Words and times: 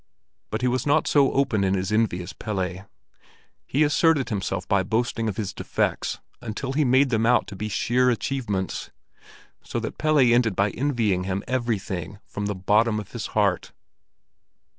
But 0.49 0.63
he 0.63 0.67
was 0.67 0.87
not 0.87 1.05
so 1.05 1.31
open 1.33 1.63
in 1.63 1.75
his 1.75 1.91
envy 1.91 2.23
as 2.23 2.33
Pelle. 2.33 2.89
He 3.67 3.83
asserted 3.83 4.29
himself 4.29 4.67
by 4.67 4.81
boasting 4.81 5.29
of 5.29 5.37
his 5.37 5.53
defects 5.53 6.17
until 6.41 6.73
he 6.73 6.83
made 6.83 7.11
them 7.11 7.27
out 7.27 7.45
to 7.49 7.55
be 7.55 7.69
sheer 7.69 8.09
achievements; 8.09 8.89
so 9.63 9.79
that 9.79 9.99
Pelle 9.99 10.17
ended 10.17 10.55
by 10.55 10.71
envying 10.71 11.25
him 11.25 11.43
everything 11.47 12.17
from 12.25 12.47
the 12.47 12.55
bottom 12.55 12.99
of 12.99 13.11
his 13.11 13.27
heart. 13.37 13.73